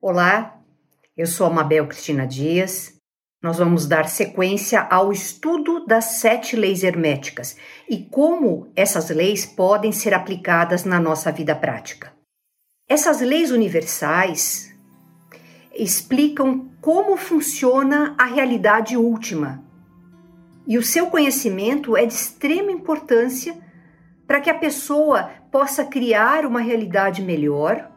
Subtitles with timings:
[0.00, 0.60] Olá,
[1.16, 2.94] eu sou a Mabel Cristina Dias.
[3.42, 7.56] Nós vamos dar sequência ao estudo das sete leis herméticas
[7.88, 12.12] e como essas leis podem ser aplicadas na nossa vida prática.
[12.88, 14.74] Essas leis universais
[15.74, 19.64] explicam como funciona a realidade última
[20.66, 23.56] e o seu conhecimento é de extrema importância
[24.26, 27.90] para que a pessoa possa criar uma realidade melhor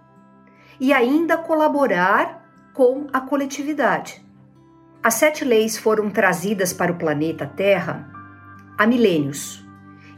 [0.80, 4.24] e ainda colaborar com a coletividade.
[5.02, 8.12] As sete leis foram trazidas para o planeta Terra
[8.78, 9.66] há milênios,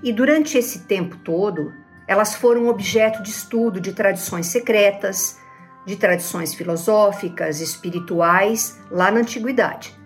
[0.02, 1.72] e durante esse tempo todo,
[2.08, 5.38] elas foram objeto de estudo de tradições secretas,
[5.86, 9.98] de tradições filosóficas, espirituais, lá na antiguidade.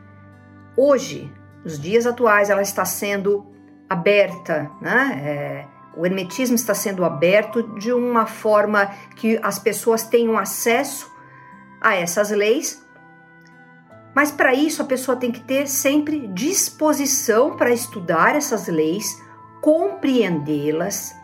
[0.76, 1.32] Hoje,
[1.64, 3.46] nos dias atuais, ela está sendo
[3.90, 5.22] aberta, né?
[5.24, 11.12] É, o hermetismo está sendo aberto de uma forma que as pessoas tenham acesso
[11.80, 12.84] a essas leis.
[14.16, 19.06] Mas para isso a pessoa tem que ter sempre disposição para estudar essas leis,
[19.62, 21.16] compreendê-las,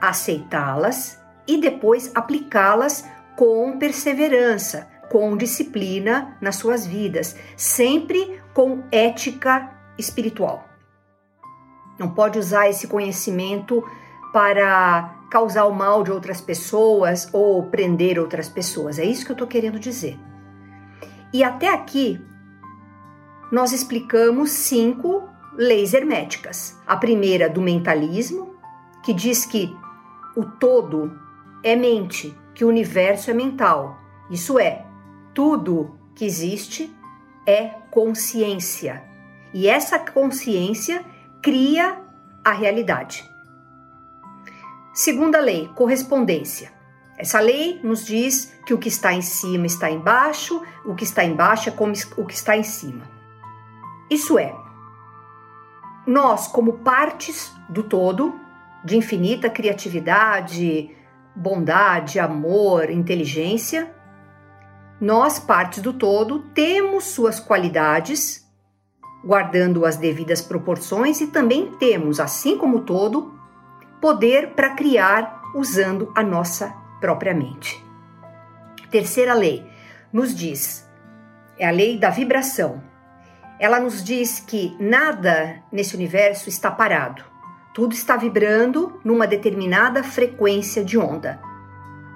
[0.00, 3.04] aceitá-las e depois aplicá-las
[3.36, 10.64] com perseverança, com disciplina nas suas vidas, sempre com ética espiritual.
[11.98, 13.82] Não pode usar esse conhecimento
[14.32, 18.98] para causar o mal de outras pessoas ou prender outras pessoas.
[18.98, 20.18] É isso que eu estou querendo dizer.
[21.32, 22.20] E até aqui,
[23.50, 26.78] nós explicamos cinco leis herméticas.
[26.86, 28.54] A primeira do mentalismo,
[29.02, 29.74] que diz que
[30.36, 31.18] o todo
[31.62, 33.98] é mente, que o universo é mental.
[34.30, 34.84] Isso é,
[35.32, 36.94] tudo que existe
[37.46, 39.02] é consciência.
[39.56, 41.02] E essa consciência
[41.40, 41.98] cria
[42.44, 43.26] a realidade.
[44.92, 46.70] Segunda lei, correspondência.
[47.16, 51.24] Essa lei nos diz que o que está em cima está embaixo, o que está
[51.24, 53.10] embaixo é como o que está em cima.
[54.10, 54.54] Isso é,
[56.06, 58.38] nós, como partes do todo,
[58.84, 60.94] de infinita criatividade,
[61.34, 63.90] bondade, amor, inteligência,
[65.00, 68.45] nós, partes do todo, temos suas qualidades,
[69.26, 73.34] guardando as devidas proporções, e também temos, assim como todo,
[74.00, 77.84] poder para criar usando a nossa própria mente.
[78.88, 79.68] Terceira lei
[80.12, 80.88] nos diz,
[81.58, 82.80] é a lei da vibração.
[83.58, 87.24] Ela nos diz que nada nesse universo está parado.
[87.74, 91.40] Tudo está vibrando numa determinada frequência de onda.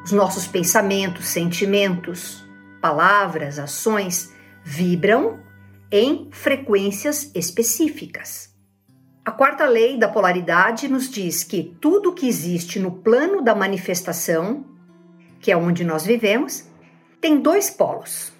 [0.04, 2.46] Os nossos pensamentos, sentimentos,
[2.80, 4.32] palavras, ações
[4.62, 5.40] vibram
[5.92, 8.54] em frequências específicas.
[9.24, 14.64] A quarta lei da polaridade nos diz que tudo que existe no plano da manifestação,
[15.40, 16.64] que é onde nós vivemos,
[17.20, 18.32] tem dois polos.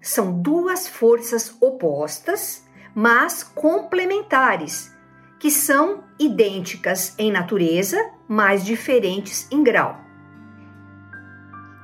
[0.00, 4.92] São duas forças opostas, mas complementares,
[5.38, 10.00] que são idênticas em natureza, mas diferentes em grau.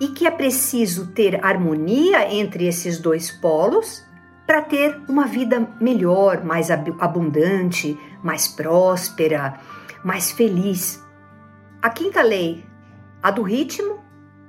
[0.00, 4.02] E que é preciso ter harmonia entre esses dois polos
[4.46, 9.58] para ter uma vida melhor, mais abundante, mais próspera,
[10.04, 11.02] mais feliz.
[11.80, 12.64] A quinta lei,
[13.22, 14.00] a do ritmo,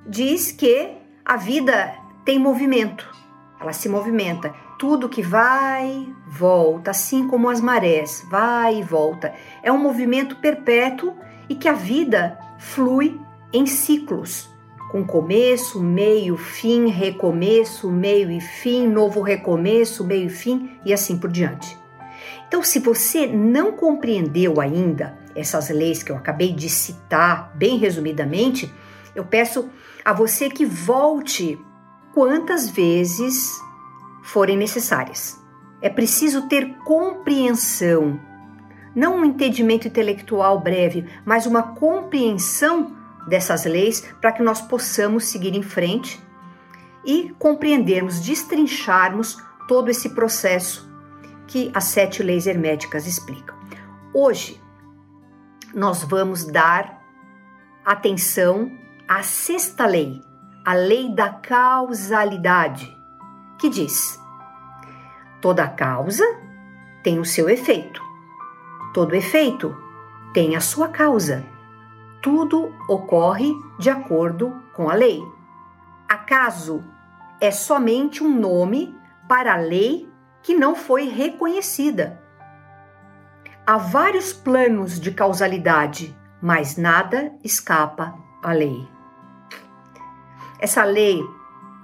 [0.06, 1.94] diz que a vida
[2.26, 3.10] tem movimento,
[3.60, 4.54] ela se movimenta.
[4.78, 9.34] Tudo que vai, volta, assim como as marés, vai e volta.
[9.62, 11.14] É um movimento perpétuo
[11.48, 13.20] e que a vida flui
[13.54, 14.53] em ciclos
[14.94, 21.18] com começo, meio, fim, recomeço, meio e fim, novo recomeço, meio e fim e assim
[21.18, 21.76] por diante.
[22.48, 28.72] Então, se você não compreendeu ainda essas leis que eu acabei de citar bem resumidamente,
[29.16, 29.68] eu peço
[30.06, 31.60] a você que volte
[32.14, 33.52] quantas vezes
[34.22, 35.40] forem necessárias.
[35.82, 38.20] É preciso ter compreensão,
[38.96, 45.56] não um entendimento intelectual breve, mas uma compreensão dessas leis para que nós possamos seguir
[45.56, 46.22] em frente
[47.06, 49.38] e compreendermos, destrincharmos
[49.68, 50.90] todo esse processo
[51.48, 53.56] que as sete leis herméticas explicam.
[54.14, 54.62] Hoje,
[55.74, 57.02] nós vamos dar
[57.84, 58.72] atenção
[59.08, 60.22] à sexta lei,
[60.66, 62.96] a lei da causalidade,
[63.60, 64.20] que diz:
[65.42, 66.24] toda causa
[67.04, 68.02] tem o seu efeito,
[68.94, 69.76] todo efeito
[70.34, 71.53] tem a sua causa
[72.24, 75.22] tudo ocorre de acordo com a lei.
[76.08, 76.82] Acaso
[77.42, 78.98] é somente um nome
[79.28, 80.10] para a lei
[80.42, 82.18] que não foi reconhecida.
[83.68, 88.88] Há vários planos de causalidade, mas nada escapa à lei.
[90.60, 91.22] Essa lei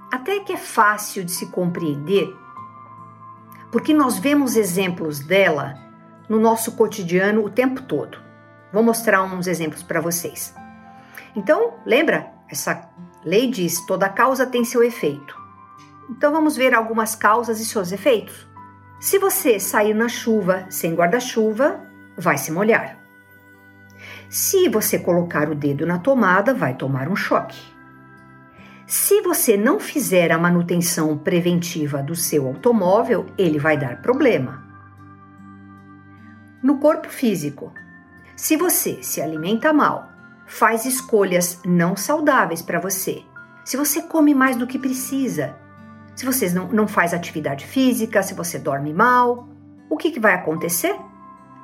[0.10, 2.34] até que é fácil de se compreender,
[3.74, 5.76] porque nós vemos exemplos dela
[6.30, 8.29] no nosso cotidiano o tempo todo.
[8.72, 10.54] Vou mostrar uns exemplos para vocês.
[11.36, 12.28] Então, lembra?
[12.50, 12.90] Essa
[13.24, 15.38] lei diz: toda causa tem seu efeito.
[16.10, 18.48] Então, vamos ver algumas causas e seus efeitos.
[19.00, 21.80] Se você sair na chuva sem guarda-chuva,
[22.18, 22.98] vai se molhar.
[24.30, 27.60] Se você colocar o dedo na tomada, vai tomar um choque.
[28.86, 34.64] Se você não fizer a manutenção preventiva do seu automóvel, ele vai dar problema.
[36.62, 37.72] No corpo físico,
[38.40, 40.08] se você se alimenta mal,
[40.48, 43.22] faz escolhas não saudáveis para você,
[43.66, 45.58] se você come mais do que precisa,
[46.16, 49.50] se você não, não faz atividade física, se você dorme mal,
[49.90, 50.96] o que, que vai acontecer?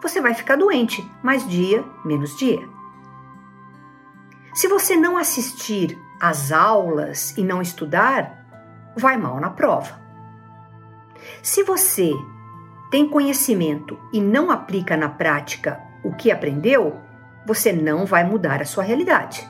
[0.02, 2.68] Você vai ficar doente, mais dia, menos dia.
[4.54, 8.46] Se você não assistir às aulas e não estudar,
[8.98, 9.98] vai mal na prova.
[11.42, 12.12] Se você
[12.92, 17.00] tem conhecimento e não aplica na prática o que aprendeu,
[17.46, 19.48] você não vai mudar a sua realidade.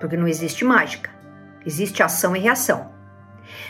[0.00, 1.10] Porque não existe mágica,
[1.64, 2.90] existe ação e reação.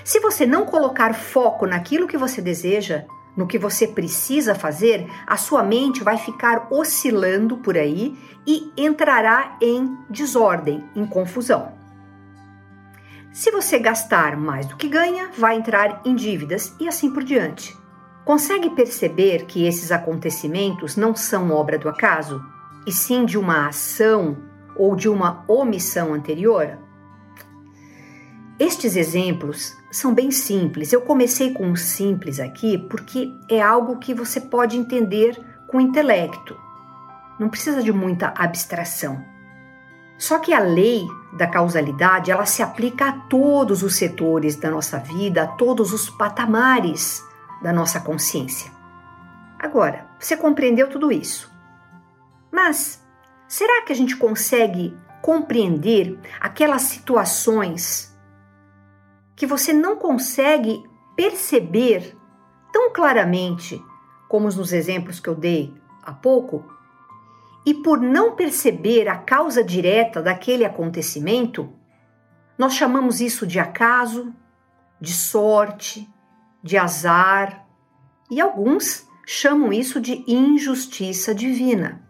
[0.04, 3.04] Se você não colocar foco naquilo que você deseja,
[3.36, 8.16] no que você precisa fazer, a sua mente vai ficar oscilando por aí
[8.46, 11.72] e entrará em desordem, em confusão.
[13.32, 17.81] Se você gastar mais do que ganha, vai entrar em dívidas e assim por diante.
[18.24, 22.40] Consegue perceber que esses acontecimentos não são obra do acaso,
[22.86, 24.36] e sim de uma ação
[24.76, 26.78] ou de uma omissão anterior?
[28.58, 30.92] Estes exemplos são bem simples.
[30.92, 35.36] Eu comecei com um simples aqui porque é algo que você pode entender
[35.66, 36.56] com o intelecto.
[37.40, 39.20] Não precisa de muita abstração.
[40.16, 44.98] Só que a lei da causalidade, ela se aplica a todos os setores da nossa
[44.98, 47.20] vida, a todos os patamares
[47.62, 48.70] da nossa consciência.
[49.58, 51.50] Agora, você compreendeu tudo isso.
[52.50, 53.02] Mas
[53.46, 58.12] será que a gente consegue compreender aquelas situações
[59.36, 60.82] que você não consegue
[61.16, 62.16] perceber
[62.72, 63.82] tão claramente
[64.28, 66.64] como nos exemplos que eu dei há pouco,
[67.66, 71.70] e por não perceber a causa direta daquele acontecimento,
[72.56, 74.34] nós chamamos isso de acaso,
[75.00, 76.08] de sorte,
[76.62, 77.66] de azar,
[78.30, 82.02] e alguns chamam isso de injustiça divina.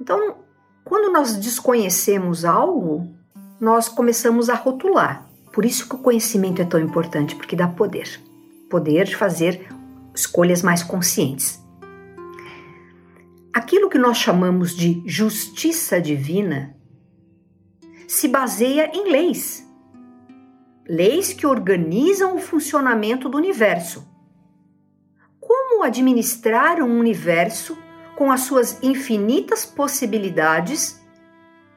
[0.00, 0.38] Então,
[0.84, 3.14] quando nós desconhecemos algo,
[3.60, 5.28] nós começamos a rotular.
[5.52, 8.20] Por isso que o conhecimento é tão importante, porque dá poder.
[8.68, 9.68] Poder de fazer
[10.14, 11.60] escolhas mais conscientes.
[13.52, 16.76] Aquilo que nós chamamos de justiça divina
[18.06, 19.66] se baseia em leis.
[20.90, 24.08] Leis que organizam o funcionamento do universo.
[25.38, 27.78] Como administrar um universo
[28.16, 31.00] com as suas infinitas possibilidades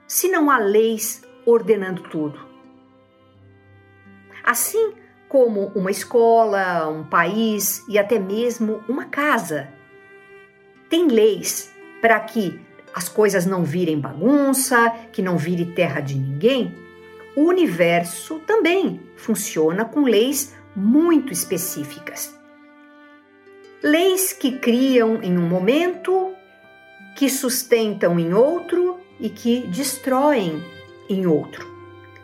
[0.07, 2.54] se não há leis ordenando tudo?
[4.44, 4.94] assim
[5.30, 9.69] como uma escola, um país e até mesmo uma casa.
[10.90, 12.59] Tem leis para que
[12.94, 16.76] as coisas não virem bagunça, que não vire terra de ninguém.
[17.35, 22.37] O universo também funciona com leis muito específicas.
[23.81, 26.33] Leis que criam em um momento,
[27.16, 30.63] que sustentam em outro e que destroem
[31.09, 31.73] em outro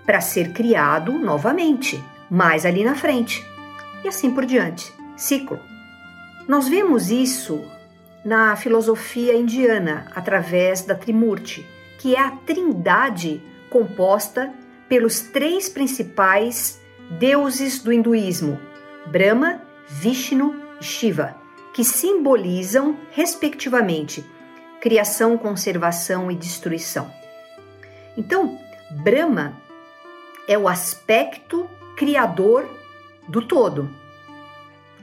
[0.10, 3.46] para ser criado novamente, mais ali na frente.
[4.04, 4.92] E assim por diante.
[5.16, 5.60] Ciclo.
[6.48, 7.64] Nós vemos isso
[8.26, 11.64] na filosofia indiana através da Trimurti,
[12.00, 13.40] que é a trindade
[13.70, 14.52] composta
[14.90, 16.82] pelos três principais
[17.12, 18.60] deuses do hinduísmo:
[19.06, 21.36] Brahma, Vishnu e Shiva,
[21.74, 24.26] que simbolizam, respectivamente,
[24.82, 27.14] criação, conservação e destruição.
[28.18, 28.60] Então,
[29.04, 29.56] Brahma
[30.48, 32.68] é o aspecto criador
[33.28, 33.90] do todo.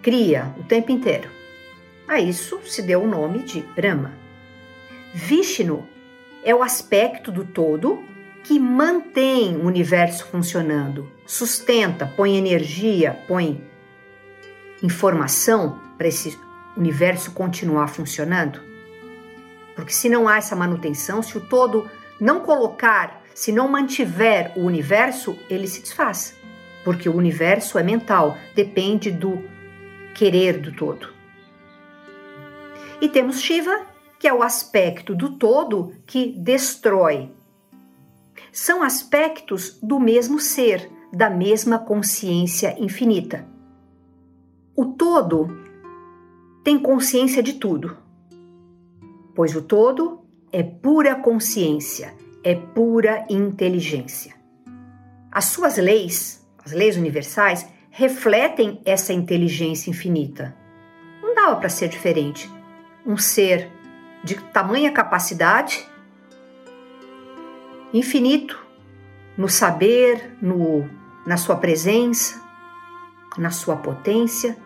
[0.03, 1.31] Cria o tempo inteiro.
[2.09, 4.13] A isso se deu o nome de Brahma.
[5.15, 5.87] Vishnu
[6.45, 8.05] é o aspecto do todo
[8.47, 13.63] que mantém o universo funcionando, sustenta, põe energia, põe
[14.83, 16.39] informação para esse
[16.77, 18.61] universo continuar funcionando.
[19.75, 21.89] Porque se não há essa manutenção, se o todo
[22.21, 26.35] não colocar se não mantiver o universo, ele se desfaz,
[26.83, 29.45] porque o universo é mental, depende do
[30.15, 31.13] querer do todo.
[32.99, 33.83] E temos Shiva,
[34.19, 37.31] que é o aspecto do todo que destrói.
[38.59, 43.47] São aspectos do mesmo ser, da mesma consciência infinita.
[44.75, 45.55] O todo
[46.65, 47.99] tem consciência de tudo,
[49.35, 54.35] pois o todo é pura consciência, é pura inteligência.
[55.31, 60.57] As suas leis, as leis universais, refletem essa inteligência infinita.
[61.21, 62.51] Não dava para ser diferente.
[63.05, 63.71] Um ser
[64.25, 65.87] de tamanha capacidade,
[67.97, 68.65] infinito,
[69.37, 70.89] no saber, no,
[71.27, 72.43] na sua presença,
[73.37, 74.57] na sua potência,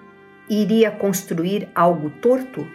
[0.49, 2.67] iria construir algo torto?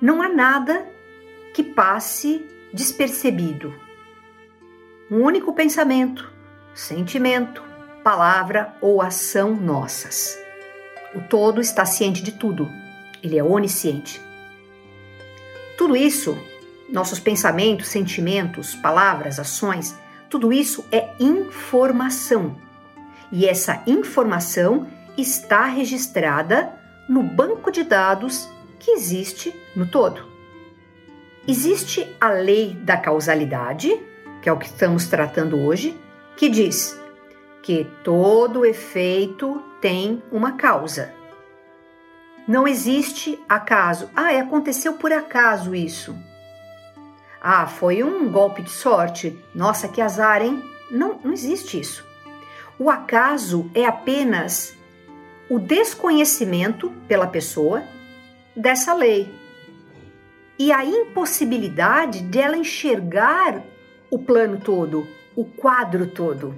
[0.00, 0.86] Não há nada
[1.54, 3.74] que passe despercebido.
[5.10, 6.30] Um único pensamento,
[6.74, 7.62] sentimento,
[8.04, 10.38] palavra ou ação nossas.
[11.14, 12.68] O todo está ciente de tudo,
[13.22, 14.20] ele é onisciente.
[15.78, 16.36] Tudo isso,
[16.88, 19.96] nossos pensamentos, sentimentos, palavras, ações,
[20.28, 22.56] tudo isso é informação.
[23.30, 26.72] E essa informação está registrada
[27.08, 30.26] no banco de dados que existe no todo.
[31.48, 34.00] Existe a lei da causalidade,
[34.42, 35.96] que é o que estamos tratando hoje,
[36.36, 36.98] que diz
[37.62, 41.12] que todo efeito tem uma causa.
[42.46, 44.08] Não existe acaso.
[44.14, 46.16] Ah, aconteceu por acaso isso.
[47.48, 49.38] Ah, foi um golpe de sorte.
[49.54, 50.60] Nossa, que azar, hein?
[50.90, 52.04] Não, não existe isso.
[52.76, 54.76] O acaso é apenas
[55.48, 57.84] o desconhecimento pela pessoa
[58.56, 59.32] dessa lei
[60.58, 63.62] e a impossibilidade dela enxergar
[64.10, 66.52] o plano todo, o quadro todo.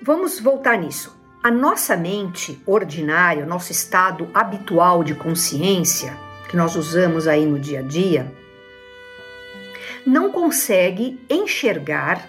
[0.00, 1.14] Vamos voltar nisso.
[1.42, 6.16] A nossa mente ordinária, o nosso estado habitual de consciência,
[6.48, 8.32] que nós usamos aí no dia a dia,
[10.08, 12.26] não consegue enxergar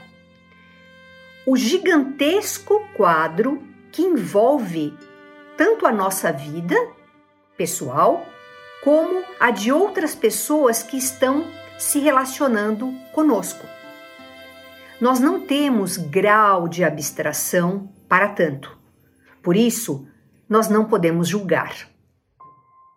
[1.46, 4.94] o gigantesco quadro que envolve
[5.56, 6.76] tanto a nossa vida
[7.58, 8.26] pessoal
[8.84, 11.46] como a de outras pessoas que estão
[11.78, 13.66] se relacionando conosco.
[15.00, 18.78] Nós não temos grau de abstração para tanto.
[19.42, 20.06] Por isso,
[20.50, 21.88] nós não podemos julgar.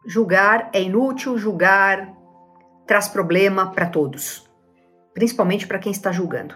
[0.05, 2.13] Julgar é inútil, julgar
[2.85, 4.51] traz problema para todos,
[5.15, 6.55] principalmente para quem está julgando.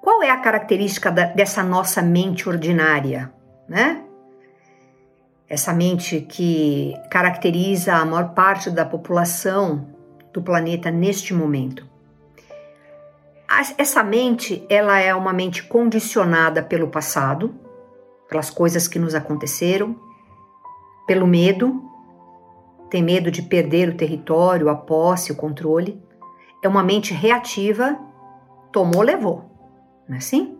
[0.00, 3.32] Qual é a característica da, dessa nossa mente ordinária,
[3.68, 4.04] né?
[5.48, 9.88] Essa mente que caracteriza a maior parte da população
[10.32, 11.92] do planeta neste momento
[13.76, 17.54] essa mente, ela é uma mente condicionada pelo passado,
[18.28, 19.94] pelas coisas que nos aconteceram,
[21.06, 21.82] pelo medo,
[22.88, 26.02] tem medo de perder o território, a posse, o controle.
[26.62, 27.98] É uma mente reativa,
[28.72, 29.50] tomou, levou.
[30.08, 30.56] Não é assim?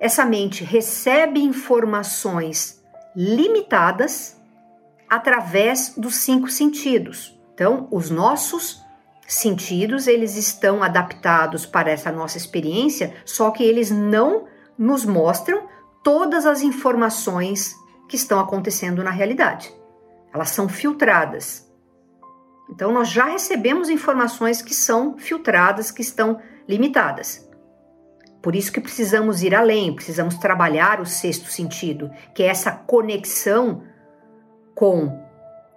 [0.00, 2.82] Essa mente recebe informações
[3.14, 4.40] limitadas
[5.08, 7.38] através dos cinco sentidos.
[7.52, 8.82] Então, os nossos
[9.26, 14.46] sentidos, eles estão adaptados para essa nossa experiência, só que eles não
[14.78, 15.68] nos mostram
[16.02, 17.74] todas as informações
[18.08, 19.72] que estão acontecendo na realidade.
[20.32, 21.69] Elas são filtradas.
[22.70, 27.48] Então, nós já recebemos informações que são filtradas, que estão limitadas.
[28.40, 33.82] Por isso que precisamos ir além, precisamos trabalhar o sexto sentido, que é essa conexão
[34.74, 35.20] com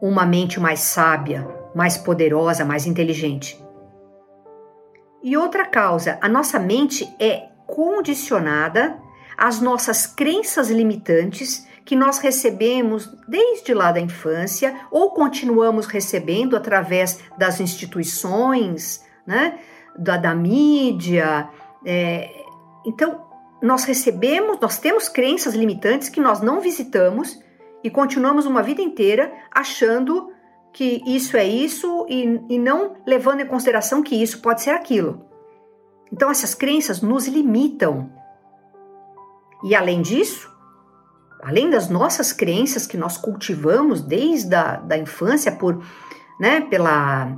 [0.01, 3.61] uma mente mais sábia, mais poderosa, mais inteligente.
[5.21, 8.97] E outra causa, a nossa mente é condicionada
[9.37, 17.19] às nossas crenças limitantes que nós recebemos desde lá da infância ou continuamos recebendo através
[17.37, 19.59] das instituições, né,
[19.97, 21.49] da, da mídia.
[21.85, 22.29] É,
[22.85, 23.25] então,
[23.61, 27.41] nós recebemos, nós temos crenças limitantes que nós não visitamos
[27.83, 30.31] e continuamos uma vida inteira achando
[30.71, 35.25] que isso é isso e, e não levando em consideração que isso pode ser aquilo.
[36.11, 38.11] Então, essas crenças nos limitam.
[39.63, 40.52] E além disso,
[41.43, 45.83] além das nossas crenças que nós cultivamos desde a da infância por,
[46.39, 47.35] né, pela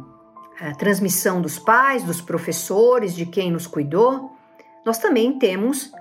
[0.62, 4.32] eh, transmissão dos pais, dos professores, de quem nos cuidou,
[4.86, 5.92] nós também temos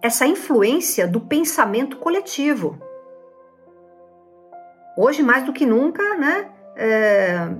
[0.00, 2.78] essa influência do pensamento coletivo.
[4.96, 7.50] Hoje, mais do que nunca, né, é,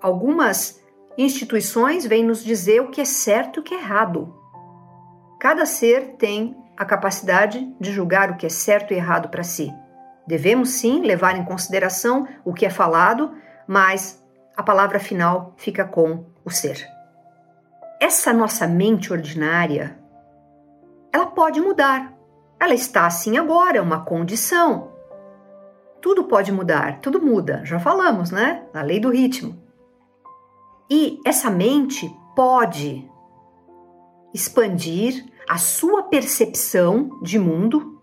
[0.00, 0.80] algumas
[1.18, 4.34] instituições vêm nos dizer o que é certo e o que é errado.
[5.40, 9.72] Cada ser tem a capacidade de julgar o que é certo e errado para si.
[10.26, 13.32] Devemos sim levar em consideração o que é falado,
[13.66, 14.22] mas
[14.56, 16.86] a palavra final fica com o ser.
[18.00, 19.98] Essa nossa mente ordinária,
[21.12, 22.12] ela pode mudar.
[22.58, 24.92] Ela está assim agora, é uma condição.
[26.00, 28.64] Tudo pode mudar, tudo muda, já falamos, né?
[28.74, 29.62] A lei do ritmo.
[30.90, 33.08] E essa mente pode
[34.34, 38.00] expandir a sua percepção de mundo.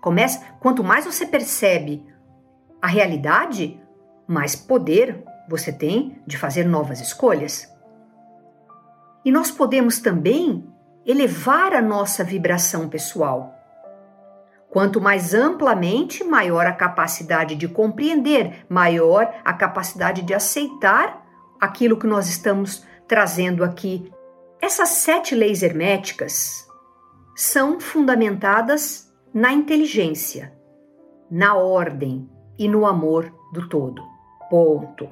[0.00, 2.04] Começa, quanto mais você percebe
[2.80, 3.80] a realidade,
[4.26, 7.68] mais poder você tem de fazer novas escolhas.
[9.24, 10.66] E nós podemos também
[11.06, 13.54] elevar a nossa vibração pessoal.
[14.70, 21.24] Quanto mais amplamente, maior a capacidade de compreender, maior a capacidade de aceitar
[21.60, 24.10] aquilo que nós estamos trazendo aqui.
[24.60, 26.63] Essas sete leis herméticas
[27.34, 30.52] são fundamentadas na inteligência,
[31.30, 34.02] na ordem e no amor do todo.
[34.48, 35.08] Ponto.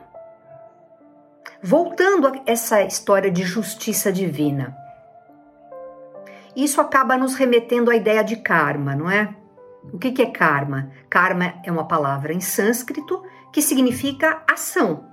[1.62, 4.76] Voltando a essa história de justiça divina.
[6.54, 9.34] Isso acaba nos remetendo à ideia de karma, não é?
[9.92, 10.90] O que é karma?
[11.08, 15.12] Karma é uma palavra em sânscrito que significa ação,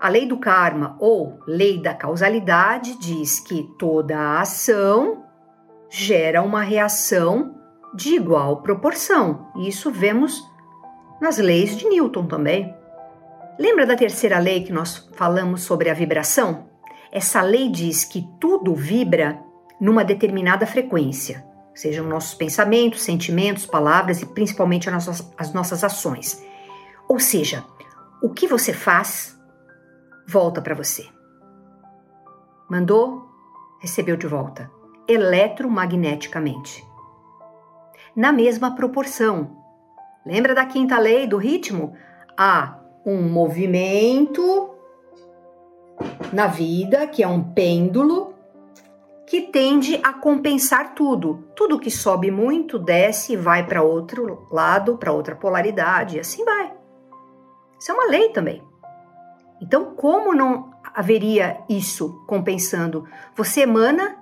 [0.00, 5.24] a lei do karma ou lei da causalidade diz que toda ação
[5.90, 7.54] gera uma reação
[7.94, 9.50] de igual proporção.
[9.56, 10.42] Isso vemos
[11.20, 12.74] nas leis de Newton também.
[13.58, 16.68] Lembra da terceira lei que nós falamos sobre a vibração?
[17.10, 19.42] Essa lei diz que tudo vibra
[19.80, 26.42] numa determinada frequência, sejam nossos pensamentos, sentimentos, palavras e principalmente as nossas, as nossas ações.
[27.08, 27.64] Ou seja,
[28.22, 29.38] o que você faz
[30.26, 31.06] volta para você.
[32.68, 33.26] Mandou,
[33.80, 34.70] recebeu de volta,
[35.08, 36.86] eletromagneticamente.
[38.14, 39.56] Na mesma proporção.
[40.26, 41.94] Lembra da quinta lei do ritmo?
[42.36, 44.74] Há um movimento
[46.32, 48.34] na vida, que é um pêndulo,
[49.26, 51.44] que tende a compensar tudo.
[51.56, 56.44] Tudo que sobe muito desce e vai para outro lado, para outra polaridade, e assim
[56.44, 56.72] vai.
[57.78, 58.62] Isso é uma lei também.
[59.60, 63.06] Então, como não haveria isso compensando?
[63.34, 64.17] Você emana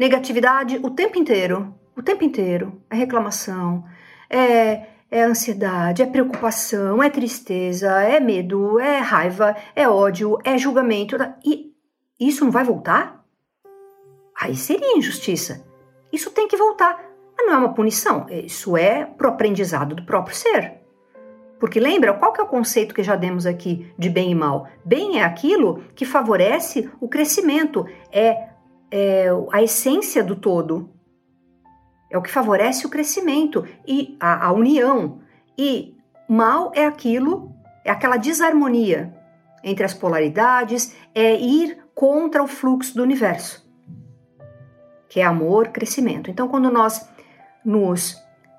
[0.00, 2.80] negatividade o tempo inteiro, o tempo inteiro.
[2.88, 3.84] É reclamação,
[4.30, 11.18] é, é ansiedade, é preocupação, é tristeza, é medo, é raiva, é ódio, é julgamento.
[11.44, 11.74] E
[12.18, 13.22] isso não vai voltar?
[14.40, 15.66] Aí seria injustiça.
[16.10, 16.98] Isso tem que voltar.
[17.36, 20.80] Mas não é uma punição, isso é pro aprendizado do próprio ser.
[21.58, 24.66] Porque lembra, qual que é o conceito que já demos aqui de bem e mal?
[24.82, 28.49] Bem é aquilo que favorece o crescimento, é,
[28.90, 30.90] é a essência do todo.
[32.10, 35.20] É o que favorece o crescimento e a, a união.
[35.56, 35.96] E
[36.28, 39.14] mal é aquilo, é aquela desarmonia
[39.62, 43.68] entre as polaridades, é ir contra o fluxo do universo,
[45.08, 46.30] que é amor, crescimento.
[46.30, 47.06] Então, quando nós
[47.64, 48.16] nos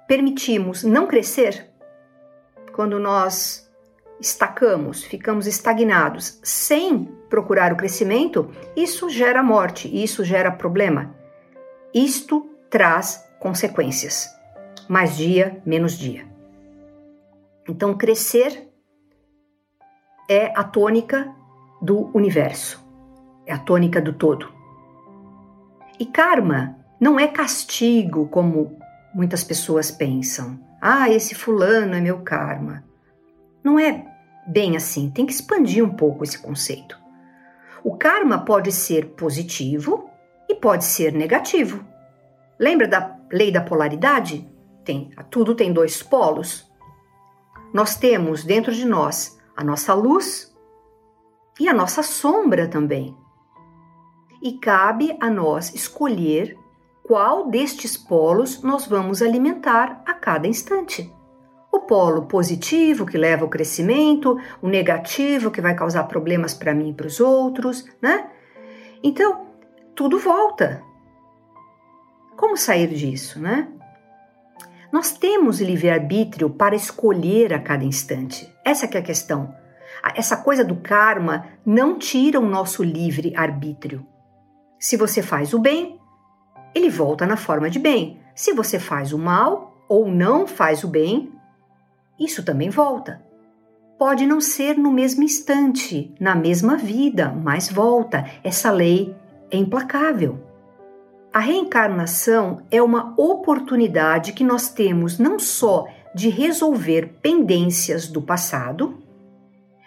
[0.07, 1.71] permitimos não crescer,
[2.73, 3.70] quando nós
[4.21, 11.15] estacamos, ficamos estagnados sem procurar o crescimento, isso gera morte, isso gera problema.
[11.93, 14.29] Isto traz consequências.
[14.87, 16.25] Mais dia, menos dia.
[17.67, 18.69] Então, crescer
[20.29, 21.33] é a tônica
[21.81, 22.83] do universo,
[23.45, 24.51] é a tônica do todo.
[25.99, 28.77] E karma não é castigo, como
[29.13, 30.59] muitas pessoas pensam.
[30.81, 32.83] Ah, esse fulano é meu karma.
[33.63, 34.10] Não é
[34.51, 36.99] bem assim, tem que expandir um pouco esse conceito.
[37.83, 40.09] O karma pode ser positivo
[40.49, 41.83] e pode ser negativo.
[42.59, 44.47] Lembra da lei da polaridade?
[44.83, 46.69] Tem, tudo tem dois polos.
[47.73, 50.53] Nós temos dentro de nós a nossa luz
[51.59, 53.15] e a nossa sombra também.
[54.41, 56.57] E cabe a nós escolher
[57.03, 61.11] qual destes polos nós vamos alimentar a cada instante.
[61.71, 66.89] O polo positivo, que leva ao crescimento, o negativo, que vai causar problemas para mim
[66.89, 68.29] e para os outros, né?
[69.01, 69.47] Então,
[69.95, 70.83] tudo volta.
[72.35, 73.67] Como sair disso, né?
[74.91, 78.51] Nós temos livre-arbítrio para escolher a cada instante.
[78.65, 79.55] Essa é a questão.
[80.15, 84.05] Essa coisa do karma não tira o nosso livre-arbítrio.
[84.77, 85.99] Se você faz o bem,
[86.75, 88.19] ele volta na forma de bem.
[88.35, 91.31] Se você faz o mal ou não faz o bem,
[92.23, 93.21] isso também volta.
[93.97, 98.25] Pode não ser no mesmo instante, na mesma vida, mas volta.
[98.43, 99.15] Essa lei
[99.49, 100.39] é implacável.
[101.33, 108.97] A reencarnação é uma oportunidade que nós temos não só de resolver pendências do passado,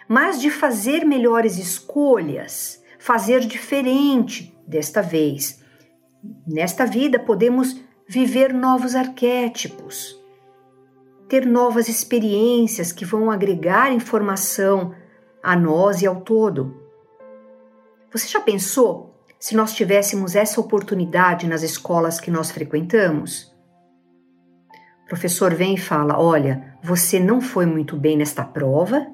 [0.07, 5.61] mas de fazer melhores escolhas, fazer diferente desta vez.
[6.47, 10.19] Nesta vida podemos viver novos arquétipos,
[11.27, 14.93] ter novas experiências que vão agregar informação
[15.41, 16.75] a nós e ao todo.
[18.11, 23.53] Você já pensou se nós tivéssemos essa oportunidade nas escolas que nós frequentamos?
[25.05, 29.05] O professor vem e fala: Olha, você não foi muito bem nesta prova,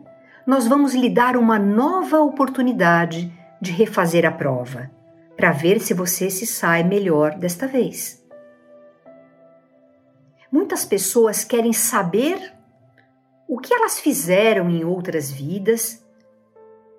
[0.46, 4.90] nós vamos lhe dar uma nova oportunidade de refazer a prova,
[5.36, 8.21] para ver se você se sai melhor desta vez.
[10.52, 12.54] Muitas pessoas querem saber
[13.48, 16.06] o que elas fizeram em outras vidas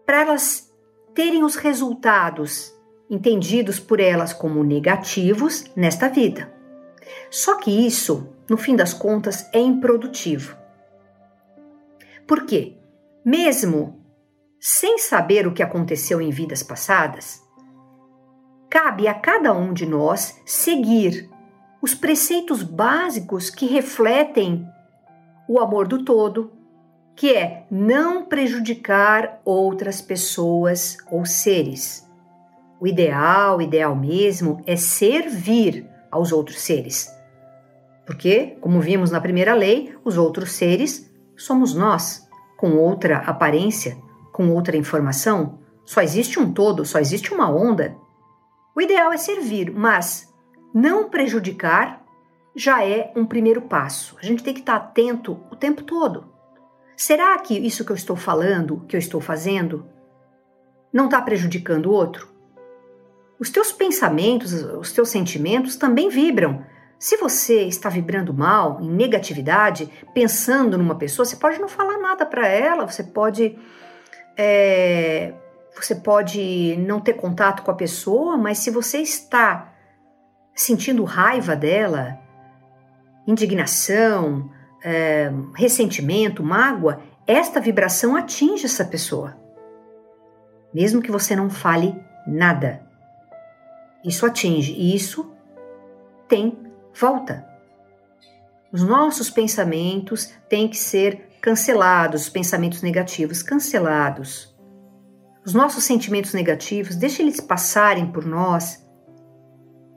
[0.07, 0.73] para elas
[1.15, 2.75] terem os resultados
[3.11, 6.51] entendidos por elas como negativos nesta vida.
[7.31, 10.57] Só que isso, no fim das contas, é improdutivo.
[12.27, 12.79] Por quê?
[13.23, 14.03] Mesmo
[14.59, 17.43] sem saber o que aconteceu em vidas passadas,
[18.71, 21.29] cabe a cada um de nós seguir
[21.83, 24.65] os preceitos básicos que refletem
[25.49, 26.53] o amor do todo,
[27.17, 32.09] que é não prejudicar outras pessoas ou seres.
[32.81, 37.11] O ideal, o ideal mesmo, é servir aos outros seres.
[38.07, 43.97] Porque, como vimos na primeira lei, os outros seres somos nós, com outra aparência,
[44.33, 45.59] com outra informação.
[45.85, 47.97] Só existe um todo, só existe uma onda.
[48.75, 50.32] O ideal é servir, mas
[50.73, 52.03] não prejudicar
[52.55, 54.17] já é um primeiro passo.
[54.21, 56.33] A gente tem que estar atento o tempo todo.
[56.97, 59.87] Será que isso que eu estou falando, que eu estou fazendo,
[60.93, 62.29] não está prejudicando o outro?
[63.39, 66.65] Os teus pensamentos, os teus sentimentos também vibram.
[66.99, 72.25] Se você está vibrando mal, em negatividade, pensando numa pessoa, você pode não falar nada
[72.25, 73.59] para ela, você pode
[74.37, 75.35] é,
[75.75, 79.72] você pode não ter contato com a pessoa, mas se você está
[80.55, 82.19] sentindo raiva dela,
[83.27, 84.51] indignação,
[84.83, 89.37] é, ressentimento, mágoa, esta vibração atinge essa pessoa.
[90.75, 91.95] Mesmo que você não fale
[92.27, 92.83] nada.
[94.05, 95.33] Isso atinge e isso
[96.29, 96.59] tem
[96.99, 97.47] volta.
[98.73, 104.53] Os nossos pensamentos têm que ser cancelados, os pensamentos negativos cancelados.
[105.45, 108.83] Os nossos sentimentos negativos, deixa eles passarem por nós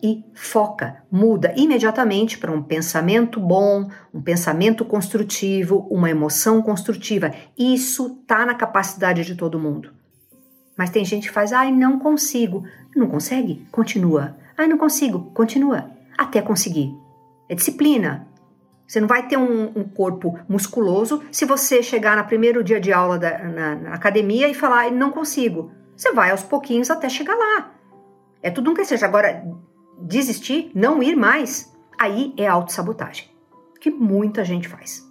[0.01, 7.31] e foca, muda imediatamente para um pensamento bom, um pensamento construtivo, uma emoção construtiva.
[7.57, 9.93] Isso está na capacidade de todo mundo.
[10.77, 12.65] Mas tem gente que faz, ai, não consigo.
[12.95, 13.65] Não consegue?
[13.71, 14.35] Continua.
[14.57, 15.31] Ai, não consigo.
[15.33, 15.89] Continua.
[16.17, 16.93] Até conseguir.
[17.49, 18.27] É disciplina.
[18.87, 22.93] Você não vai ter um, um corpo musculoso se você chegar no primeiro dia de
[22.93, 25.71] aula da, na, na academia e falar, não consigo.
[25.95, 27.71] Você vai aos pouquinhos até chegar lá.
[28.43, 29.05] É tudo um que seja.
[29.05, 29.43] Agora,
[29.99, 33.29] desistir, não ir mais, aí é autossabotagem,
[33.79, 35.05] que muita gente faz.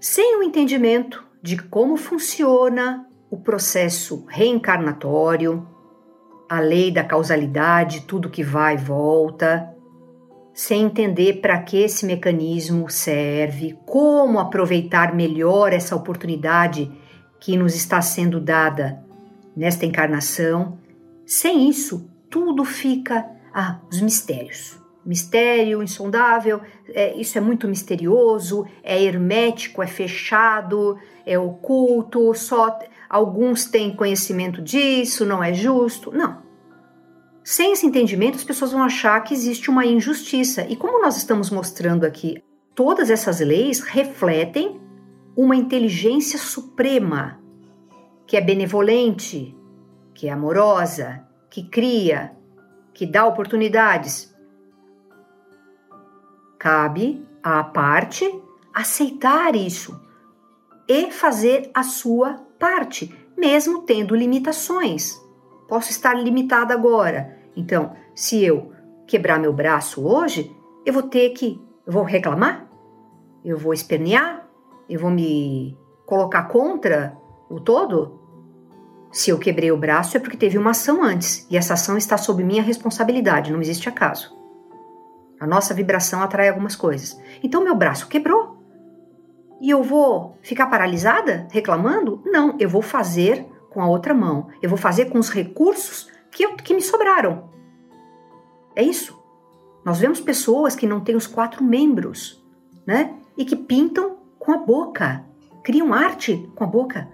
[0.00, 5.66] Sem o entendimento de como funciona o processo reencarnatório,
[6.48, 9.74] a lei da causalidade, tudo que vai e volta,
[10.52, 16.90] sem entender para que esse mecanismo serve, como aproveitar melhor essa oportunidade
[17.40, 19.04] que nos está sendo dada
[19.56, 20.78] nesta encarnação,
[21.26, 24.82] sem isso, tudo fica ah, os mistérios.
[25.06, 33.66] Mistério insondável, é, isso é muito misterioso, é hermético, é fechado, é oculto, só alguns
[33.66, 36.10] têm conhecimento disso, não é justo.
[36.10, 36.42] Não.
[37.44, 40.66] Sem esse entendimento, as pessoas vão achar que existe uma injustiça.
[40.68, 42.42] E como nós estamos mostrando aqui,
[42.74, 44.80] todas essas leis refletem
[45.36, 47.38] uma inteligência suprema,
[48.26, 49.54] que é benevolente,
[50.14, 52.32] que é amorosa, que cria,
[52.94, 54.32] que dá oportunidades.
[56.58, 58.24] Cabe à parte
[58.72, 60.00] aceitar isso
[60.88, 65.20] e fazer a sua parte, mesmo tendo limitações.
[65.68, 67.38] Posso estar limitada agora.
[67.56, 68.72] Então, se eu
[69.06, 70.54] quebrar meu braço hoje,
[70.86, 71.60] eu vou ter que.
[71.86, 72.68] Eu vou reclamar?
[73.44, 74.48] Eu vou espernear?
[74.88, 75.76] Eu vou me
[76.06, 77.16] colocar contra
[77.50, 78.23] o todo?
[79.14, 82.18] Se eu quebrei o braço é porque teve uma ação antes e essa ação está
[82.18, 84.36] sob minha responsabilidade, não existe acaso.
[85.38, 87.16] A nossa vibração atrai algumas coisas.
[87.40, 88.58] Então meu braço quebrou.
[89.60, 92.20] E eu vou ficar paralisada reclamando?
[92.26, 94.48] Não, eu vou fazer com a outra mão.
[94.60, 97.50] Eu vou fazer com os recursos que, eu, que me sobraram.
[98.74, 99.16] É isso.
[99.84, 102.44] Nós vemos pessoas que não têm os quatro membros,
[102.84, 103.14] né?
[103.38, 105.24] e que pintam com a boca,
[105.62, 107.08] criam arte com a boca.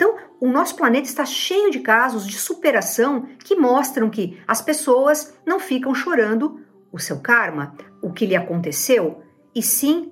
[0.00, 5.38] Então, o nosso planeta está cheio de casos de superação que mostram que as pessoas
[5.46, 6.58] não ficam chorando
[6.90, 9.22] o seu karma, o que lhe aconteceu,
[9.54, 10.10] e sim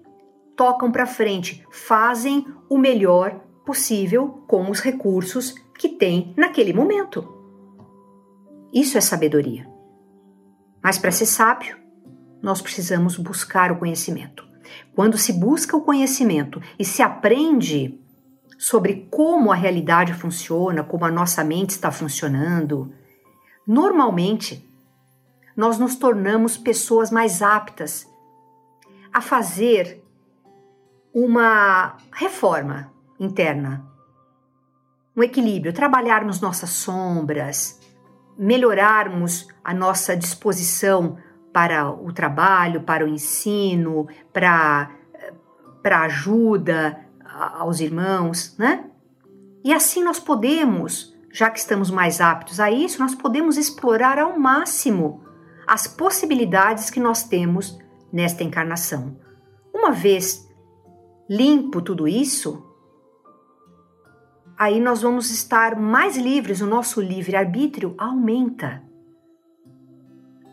[0.55, 7.27] tocam para frente, fazem o melhor possível com os recursos que têm naquele momento.
[8.71, 9.67] Isso é sabedoria.
[10.83, 11.79] Mas para ser sábio,
[12.43, 14.47] nós precisamos buscar o conhecimento.
[14.95, 17.99] Quando se busca o conhecimento e se aprende
[18.59, 22.93] sobre como a realidade funciona, como a nossa mente está funcionando,
[23.65, 24.69] normalmente
[25.57, 28.07] nós nos tornamos pessoas mais aptas
[29.13, 30.05] a fazer
[31.15, 33.87] uma reforma interna,
[35.17, 37.81] um equilíbrio, trabalharmos nossas sombras,
[38.37, 41.17] melhorarmos a nossa disposição
[41.53, 44.91] para o trabalho, para o ensino, para
[45.83, 47.08] para ajuda
[47.39, 48.85] aos irmãos, né?
[49.65, 54.39] E assim nós podemos, já que estamos mais aptos a isso, nós podemos explorar ao
[54.39, 55.23] máximo
[55.67, 57.79] as possibilidades que nós temos
[58.13, 59.17] nesta encarnação.
[59.73, 60.49] Uma vez
[61.29, 62.65] limpo tudo isso,
[64.59, 68.83] aí nós vamos estar mais livres, o nosso livre-arbítrio aumenta.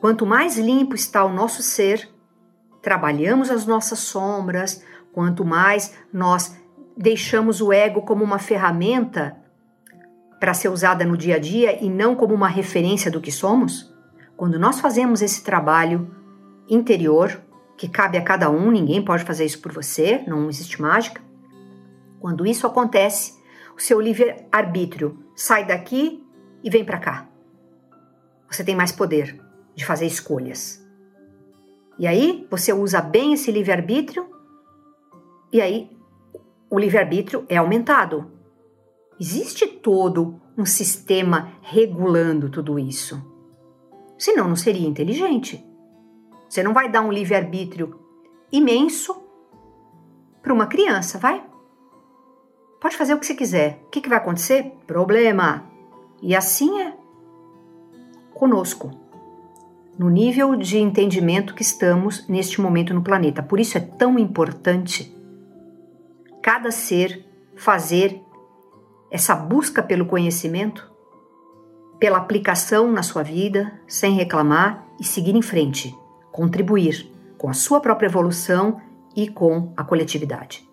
[0.02, 2.10] Quanto mais limpo está o nosso ser,
[2.82, 6.56] trabalhamos as nossas sombras, quanto mais nós
[6.96, 9.38] deixamos o ego como uma ferramenta
[10.40, 13.94] para ser usada no dia a dia e não como uma referência do que somos,
[14.38, 16.14] quando nós fazemos esse trabalho
[16.70, 17.42] interior,
[17.78, 21.22] que cabe a cada um, ninguém pode fazer isso por você, não existe mágica.
[22.20, 23.34] Quando isso acontece,
[23.76, 26.24] o seu livre-arbítrio sai daqui
[26.64, 27.28] e vem para cá.
[28.50, 29.40] Você tem mais poder
[29.74, 30.84] de fazer escolhas.
[31.98, 34.28] E aí você usa bem esse livre-arbítrio,
[35.52, 35.95] e aí
[36.76, 38.30] o livre-arbítrio é aumentado.
[39.18, 43.24] Existe todo um sistema regulando tudo isso.
[44.18, 45.66] Senão não seria inteligente.
[46.50, 47.98] Você não vai dar um livre-arbítrio
[48.52, 49.24] imenso
[50.44, 51.42] para uma criança, vai?
[52.82, 53.82] Pode fazer o que você quiser.
[53.86, 54.74] O que, que vai acontecer?
[54.86, 55.64] Problema.
[56.22, 56.94] E assim é
[58.34, 58.92] conosco,
[59.98, 63.42] no nível de entendimento que estamos neste momento no planeta.
[63.42, 65.15] Por isso é tão importante
[66.46, 68.22] cada ser fazer
[69.10, 70.88] essa busca pelo conhecimento,
[71.98, 75.98] pela aplicação na sua vida, sem reclamar e seguir em frente
[76.32, 78.80] contribuir com a sua própria evolução
[79.16, 80.70] e com a coletividade.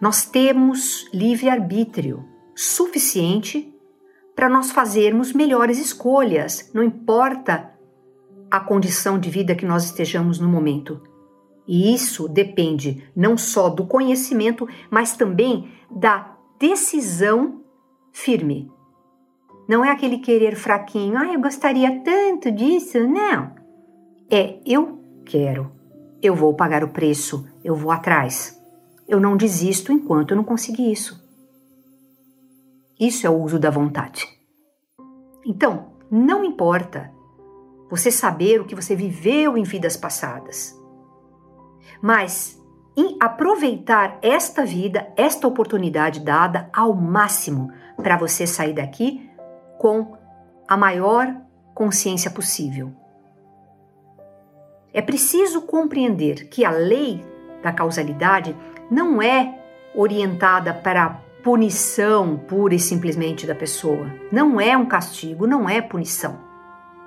[0.00, 3.72] Nós temos livre-arbítrio suficiente
[4.34, 7.70] para nós fazermos melhores escolhas, não importa
[8.50, 11.11] a condição de vida que nós estejamos no momento.
[11.66, 17.62] E isso depende não só do conhecimento, mas também da decisão
[18.12, 18.70] firme
[19.68, 22.98] não é aquele querer fraquinho, ah, eu gostaria tanto disso.
[23.06, 23.54] Não.
[24.30, 25.72] É eu quero.
[26.20, 28.60] Eu vou pagar o preço, eu vou atrás.
[29.08, 31.22] Eu não desisto enquanto eu não conseguir isso.
[32.98, 34.28] Isso é o uso da vontade.
[35.44, 37.10] Então, não importa
[37.90, 40.78] você saber o que você viveu em vidas passadas,
[42.00, 42.60] mas
[42.96, 49.30] em aproveitar esta vida, esta oportunidade dada ao máximo para você sair daqui
[49.78, 50.16] com
[50.68, 51.34] a maior
[51.74, 52.92] consciência possível.
[54.92, 57.24] É preciso compreender que a lei
[57.62, 58.54] da causalidade
[58.90, 59.58] não é
[59.94, 64.12] orientada para punição pura e simplesmente da pessoa.
[64.30, 66.38] Não é um castigo, não é punição.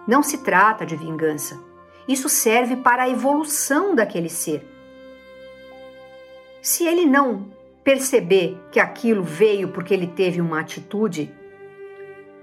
[0.08, 1.60] Não se trata de vingança.
[2.08, 4.66] Isso serve para a evolução daquele ser.
[6.62, 7.48] Se ele não
[7.84, 11.32] perceber que aquilo veio porque ele teve uma atitude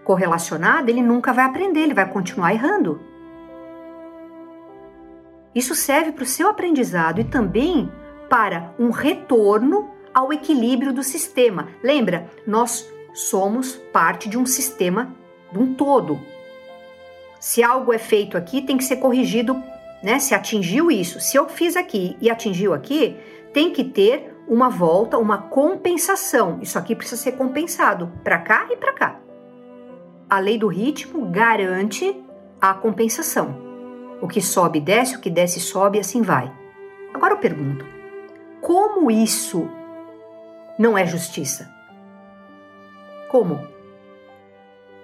[0.05, 3.01] correlacionada, ele nunca vai aprender, ele vai continuar errando.
[5.55, 7.91] Isso serve para o seu aprendizado e também
[8.31, 11.69] para um retorno ao equilíbrio do sistema.
[11.83, 15.15] Lembra, nós somos parte de um sistema,
[15.53, 16.19] de um todo.
[17.43, 19.61] Se algo é feito aqui, tem que ser corrigido,
[20.01, 20.21] né?
[20.21, 23.17] Se atingiu isso, se eu fiz aqui e atingiu aqui,
[23.53, 26.61] tem que ter uma volta, uma compensação.
[26.63, 29.23] Isso aqui precisa ser compensado para cá e para cá
[30.33, 32.17] a lei do ritmo garante
[32.59, 33.55] a compensação.
[34.19, 36.51] O que sobe desce, o que desce sobe, assim vai.
[37.13, 37.85] Agora eu pergunto:
[38.59, 39.69] como isso
[40.79, 41.71] não é justiça?
[43.29, 43.61] Como?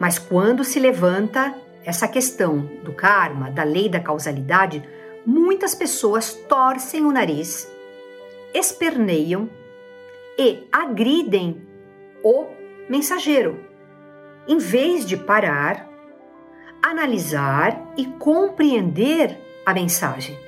[0.01, 1.55] Mas quando se levanta
[1.88, 4.87] essa questão do karma, da lei da causalidade,
[5.24, 7.66] muitas pessoas torcem o nariz,
[8.53, 9.48] esperneiam
[10.38, 11.66] e agridem
[12.22, 12.44] o
[12.90, 13.64] mensageiro,
[14.46, 15.88] em vez de parar,
[16.83, 20.38] analisar e compreender a mensagem.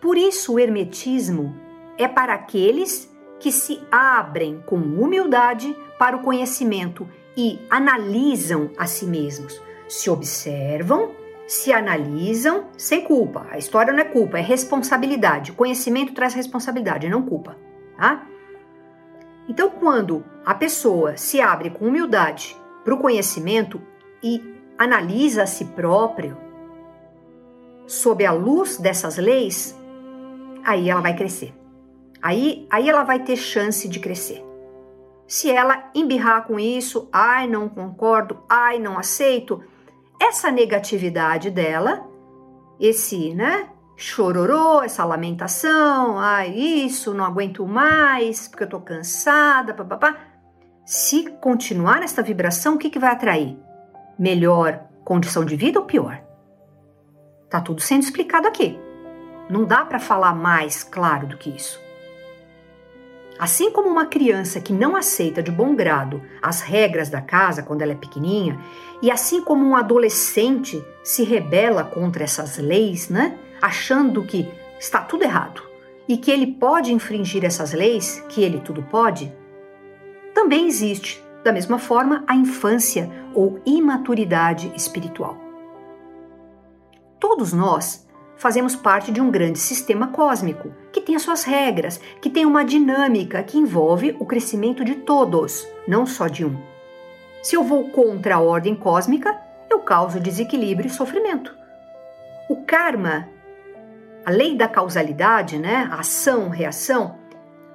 [0.00, 1.56] Por isso, o Hermetismo
[1.98, 9.06] é para aqueles que se abrem com humildade para o conhecimento e analisam a si
[9.06, 11.12] mesmos, se observam,
[11.46, 13.46] se analisam sem culpa.
[13.48, 15.52] A história não é culpa, é responsabilidade.
[15.52, 17.56] Conhecimento traz responsabilidade, não culpa,
[17.96, 18.26] tá?
[19.48, 23.80] Então, quando a pessoa se abre com humildade para o conhecimento
[24.20, 24.42] e
[24.76, 26.36] analisa a si próprio,
[27.86, 29.78] sob a luz dessas leis,
[30.64, 31.54] aí ela vai crescer.
[32.20, 34.47] Aí, aí ela vai ter chance de crescer.
[35.28, 39.62] Se ela embirrar com isso, ai, não concordo, ai, não aceito,
[40.18, 42.08] essa negatividade dela,
[42.80, 50.16] esse, né, chororô, essa lamentação, ai, isso, não aguento mais, porque eu tô cansada, papapá.
[50.86, 53.58] Se continuar nessa vibração, o que, que vai atrair?
[54.18, 56.22] Melhor condição de vida ou pior?
[57.50, 58.80] Tá tudo sendo explicado aqui.
[59.50, 61.78] Não dá para falar mais claro do que isso.
[63.38, 67.82] Assim como uma criança que não aceita de bom grado as regras da casa quando
[67.82, 68.58] ela é pequenininha,
[69.00, 74.48] e assim como um adolescente se rebela contra essas leis, né, achando que
[74.78, 75.62] está tudo errado
[76.08, 79.32] e que ele pode infringir essas leis, que ele tudo pode,
[80.34, 85.36] também existe, da mesma forma, a infância ou imaturidade espiritual.
[87.20, 88.07] Todos nós
[88.38, 92.64] fazemos parte de um grande sistema cósmico, que tem as suas regras, que tem uma
[92.64, 96.56] dinâmica que envolve o crescimento de todos, não só de um.
[97.42, 99.36] Se eu vou contra a ordem cósmica,
[99.68, 101.54] eu causo desequilíbrio e sofrimento.
[102.48, 103.28] O karma,
[104.24, 107.16] a lei da causalidade, né, ação, reação,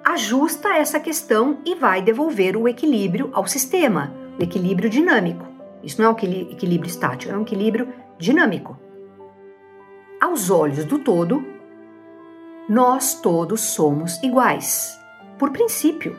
[0.03, 5.45] ajusta essa questão e vai devolver o equilíbrio ao sistema, o equilíbrio dinâmico.
[5.83, 8.77] Isso não é um equilíbrio estático, é um equilíbrio dinâmico
[10.23, 11.45] aos olhos do todo,
[12.69, 14.97] nós todos somos iguais,
[15.37, 16.17] por princípio.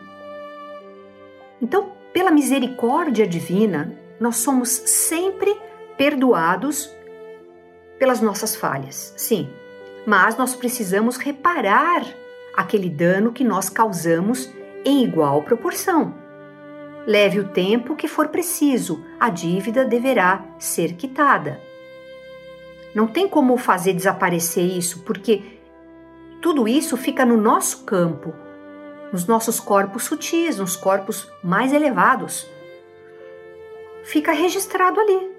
[1.60, 5.58] Então, pela misericórdia divina, nós somos sempre
[5.96, 6.94] perdoados
[7.98, 9.48] pelas nossas falhas, sim,
[10.06, 12.04] mas nós precisamos reparar
[12.54, 14.52] aquele dano que nós causamos
[14.84, 16.14] em igual proporção.
[17.06, 21.58] Leve o tempo que for preciso, a dívida deverá ser quitada.
[22.94, 25.42] Não tem como fazer desaparecer isso, porque
[26.40, 28.32] tudo isso fica no nosso campo,
[29.12, 32.48] nos nossos corpos sutis, nos corpos mais elevados.
[34.04, 35.34] Fica registrado ali.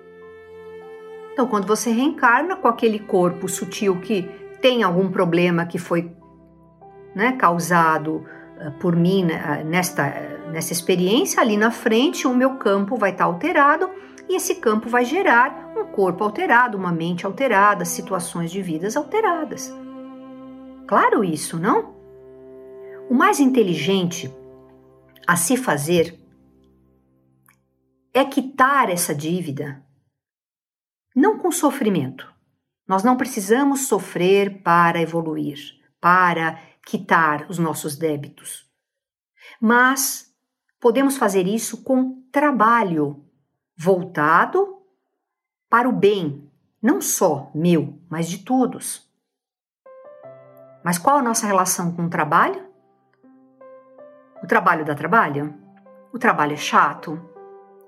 [1.32, 4.24] Então, quando você reencarna com aquele corpo sutil que
[4.62, 6.12] tem algum problema que foi
[7.14, 8.26] né, causado
[8.58, 10.10] uh, por mim né, nesta,
[10.52, 13.90] nessa experiência, ali na frente, o meu campo vai estar alterado
[14.28, 15.65] e esse campo vai gerar
[15.96, 19.74] corpo alterado, uma mente alterada, situações de vidas alteradas.
[20.86, 21.96] Claro isso, não?
[23.10, 24.30] O mais inteligente
[25.26, 26.20] a se fazer
[28.14, 29.82] é quitar essa dívida,
[31.16, 32.30] não com sofrimento.
[32.86, 35.58] Nós não precisamos sofrer para evoluir,
[36.02, 38.70] para quitar os nossos débitos.
[39.62, 40.30] Mas
[40.78, 43.26] podemos fazer isso com trabalho
[43.78, 44.76] voltado
[45.70, 46.50] para o bem,
[46.82, 49.10] não só meu, mas de todos.
[50.84, 52.64] Mas qual a nossa relação com o trabalho?
[54.44, 55.54] O trabalho dá trabalho?
[56.14, 57.20] O trabalho é chato?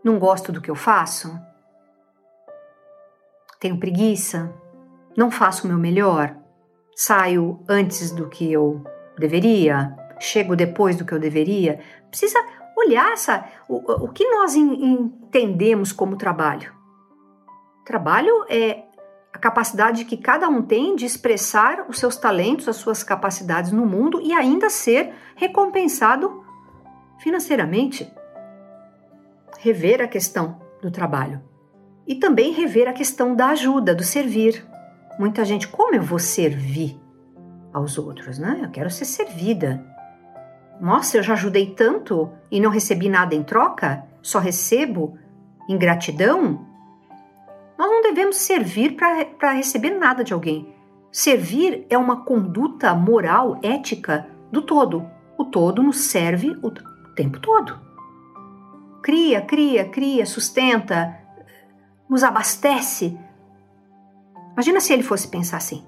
[0.03, 1.39] Não gosto do que eu faço?
[3.59, 4.53] Tenho preguiça?
[5.15, 6.35] Não faço o meu melhor?
[6.95, 8.83] Saio antes do que eu
[9.17, 9.95] deveria?
[10.19, 11.79] Chego depois do que eu deveria?
[12.09, 12.39] Precisa
[12.75, 16.76] olhar essa, o, o que nós entendemos como trabalho.
[17.88, 18.83] Trabalho é
[19.31, 23.85] a capacidade que cada um tem de expressar os seus talentos, as suas capacidades no
[23.85, 26.44] mundo e ainda ser recompensado
[27.17, 28.13] financeiramente.
[29.60, 31.42] Rever a questão do trabalho
[32.06, 34.67] e também rever a questão da ajuda, do servir.
[35.17, 37.00] Muita gente, como eu vou servir
[37.71, 38.60] aos outros, né?
[38.63, 39.81] Eu quero ser servida.
[40.81, 44.04] Nossa, eu já ajudei tanto e não recebi nada em troca?
[44.21, 45.17] Só recebo
[45.69, 46.67] ingratidão?
[47.78, 50.73] Nós não devemos servir para receber nada de alguém.
[51.12, 55.06] Servir é uma conduta moral, ética do todo.
[55.38, 56.71] O todo nos serve o
[57.15, 57.80] tempo todo.
[59.04, 61.17] Cria, cria, cria, sustenta,
[62.10, 63.17] nos abastece.
[64.54, 65.86] Imagina se ele fosse pensar assim.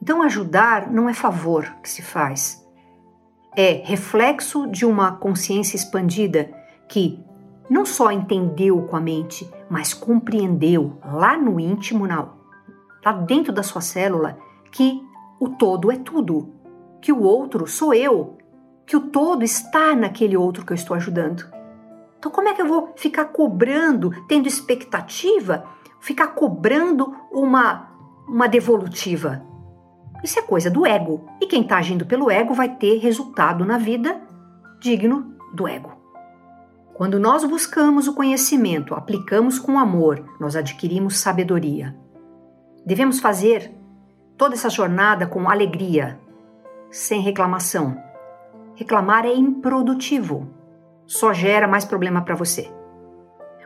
[0.00, 2.62] Então, ajudar não é favor que se faz,
[3.56, 6.50] é reflexo de uma consciência expandida
[6.88, 7.18] que
[7.70, 12.28] não só entendeu com a mente, mas compreendeu lá no íntimo, na,
[13.04, 14.38] lá dentro da sua célula,
[14.70, 15.02] que
[15.40, 16.54] o todo é tudo,
[17.02, 18.38] que o outro sou eu,
[18.86, 21.44] que o todo está naquele outro que eu estou ajudando.
[22.16, 25.64] Então, como é que eu vou ficar cobrando, tendo expectativa,
[26.00, 27.90] ficar cobrando uma,
[28.28, 29.44] uma devolutiva?
[30.22, 31.26] Isso é coisa do ego.
[31.42, 34.22] E quem está agindo pelo ego vai ter resultado na vida
[34.78, 35.93] digno do ego.
[36.94, 41.92] Quando nós buscamos o conhecimento, aplicamos com amor, nós adquirimos sabedoria.
[42.86, 43.74] Devemos fazer
[44.36, 46.20] toda essa jornada com alegria,
[46.92, 48.00] sem reclamação.
[48.76, 50.48] Reclamar é improdutivo,
[51.04, 52.72] só gera mais problema para você.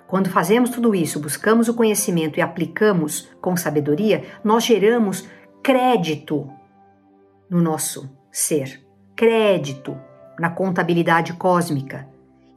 [0.07, 5.29] Quando fazemos tudo isso, buscamos o conhecimento e aplicamos com sabedoria, nós geramos
[5.63, 6.51] crédito
[7.51, 8.83] no nosso ser,
[9.15, 9.95] crédito
[10.39, 12.09] na contabilidade cósmica.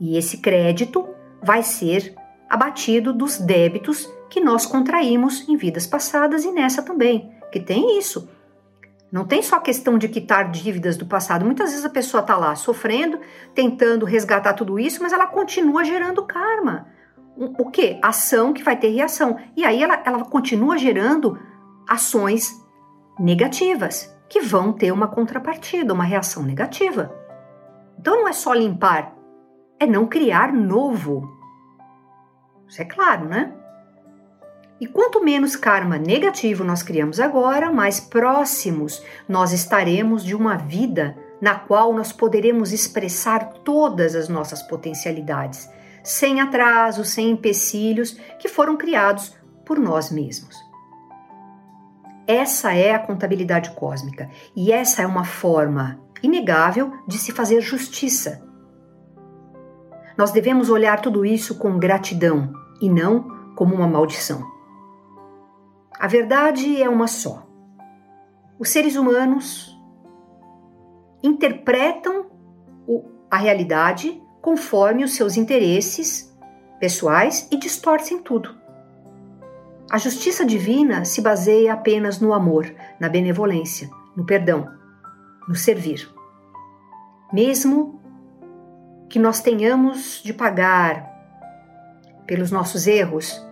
[0.01, 1.07] E esse crédito
[1.43, 2.15] vai ser
[2.49, 8.27] abatido dos débitos que nós contraímos em vidas passadas e nessa também, que tem isso.
[9.11, 11.45] Não tem só questão de quitar dívidas do passado.
[11.45, 13.19] Muitas vezes a pessoa está lá sofrendo,
[13.53, 16.87] tentando resgatar tudo isso, mas ela continua gerando karma.
[17.37, 17.99] O que?
[18.01, 19.37] Ação que vai ter reação.
[19.55, 21.37] E aí ela, ela continua gerando
[21.87, 22.51] ações
[23.19, 27.13] negativas, que vão ter uma contrapartida, uma reação negativa.
[27.99, 29.13] Então não é só limpar,
[29.81, 31.27] é não criar novo.
[32.67, 33.51] Isso é claro, né?
[34.79, 41.17] E quanto menos karma negativo nós criamos agora, mais próximos nós estaremos de uma vida
[41.41, 45.67] na qual nós poderemos expressar todas as nossas potencialidades,
[46.03, 50.55] sem atrasos, sem empecilhos que foram criados por nós mesmos.
[52.27, 58.50] Essa é a contabilidade cósmica e essa é uma forma inegável de se fazer justiça.
[60.21, 64.45] Nós devemos olhar tudo isso com gratidão e não como uma maldição.
[65.99, 67.47] A verdade é uma só.
[68.59, 69.75] Os seres humanos
[71.23, 72.27] interpretam
[73.31, 76.31] a realidade conforme os seus interesses
[76.79, 78.55] pessoais e distorcem tudo.
[79.89, 84.67] A justiça divina se baseia apenas no amor, na benevolência, no perdão,
[85.47, 86.07] no servir.
[87.33, 88.00] Mesmo
[89.11, 91.09] que nós tenhamos de pagar
[92.25, 93.45] pelos nossos erros,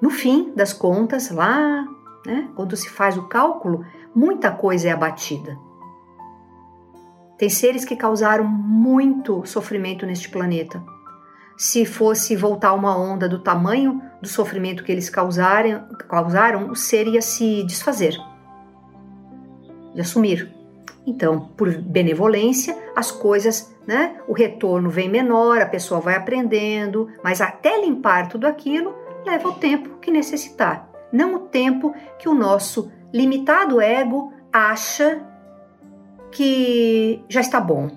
[0.00, 1.86] no fim das contas, lá,
[2.26, 3.84] né, quando se faz o cálculo,
[4.14, 5.56] muita coisa é abatida.
[7.36, 10.82] Tem seres que causaram muito sofrimento neste planeta
[11.58, 17.08] se fosse voltar uma onda do tamanho do sofrimento que eles causaram, causaram o ser
[17.08, 18.16] ia se desfazer,
[19.92, 20.54] ia sumir.
[21.04, 24.16] Então, por benevolência, as coisas, né?
[24.28, 29.54] O retorno vem menor, a pessoa vai aprendendo, mas até limpar tudo aquilo leva o
[29.54, 35.22] tempo que necessitar, não o tempo que o nosso limitado ego acha
[36.30, 37.90] que já está bom,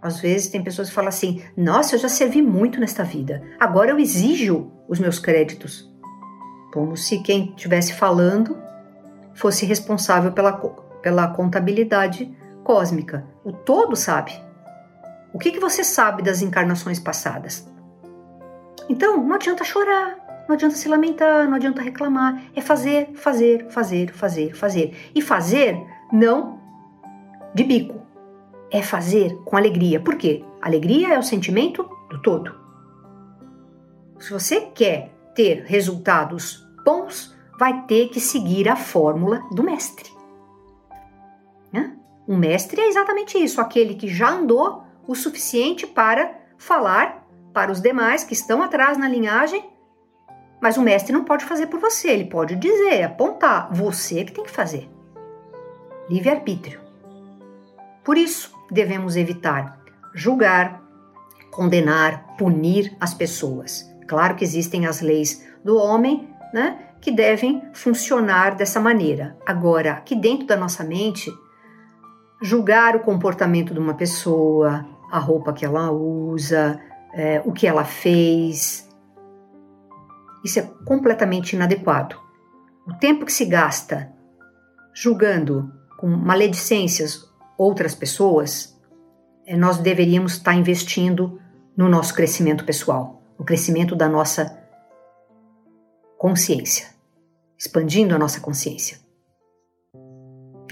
[0.00, 3.90] às vezes tem pessoas que falam assim: Nossa, eu já servi muito nesta vida, agora
[3.90, 5.90] eu exijo os meus créditos.
[6.72, 8.56] Como se quem estivesse falando
[9.34, 10.52] fosse responsável pela,
[11.02, 12.32] pela contabilidade
[12.62, 13.26] cósmica.
[13.44, 14.49] O todo sabe.
[15.32, 17.66] O que, que você sabe das encarnações passadas?
[18.88, 22.42] Então, não adianta chorar, não adianta se lamentar, não adianta reclamar.
[22.54, 25.10] É fazer, fazer, fazer, fazer, fazer.
[25.14, 25.80] E fazer
[26.12, 26.58] não
[27.54, 28.00] de bico
[28.70, 30.00] é fazer com alegria.
[30.00, 30.44] Por quê?
[30.60, 32.54] Alegria é o sentimento do todo.
[34.18, 40.10] Se você quer ter resultados bons, vai ter que seguir a fórmula do mestre.
[41.72, 41.96] Né?
[42.26, 47.80] O mestre é exatamente isso, aquele que já andou o suficiente para falar para os
[47.80, 49.68] demais que estão atrás na linhagem,
[50.60, 54.44] mas o mestre não pode fazer por você, ele pode dizer, apontar, você que tem
[54.44, 54.88] que fazer.
[56.08, 56.80] Livre-arbítrio.
[58.04, 59.80] Por isso, devemos evitar
[60.14, 60.82] julgar,
[61.50, 63.88] condenar, punir as pessoas.
[64.06, 69.36] Claro que existem as leis do homem, né, que devem funcionar dessa maneira.
[69.46, 71.30] Agora, aqui dentro da nossa mente,
[72.42, 76.80] julgar o comportamento de uma pessoa, a roupa que ela usa,
[77.12, 78.88] é, o que ela fez,
[80.42, 82.16] isso é completamente inadequado.
[82.86, 84.12] O tempo que se gasta
[84.92, 87.28] julgando com maledicências
[87.58, 88.76] outras pessoas,
[89.46, 91.38] eh, nós deveríamos estar investindo
[91.76, 94.58] no nosso crescimento pessoal, no crescimento da nossa
[96.18, 96.88] consciência.
[97.58, 98.98] expandindo a nossa consciência.